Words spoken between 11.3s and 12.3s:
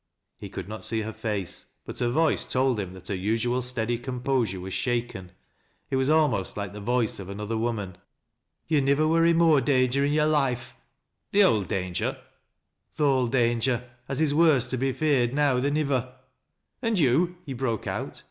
"The old danger?""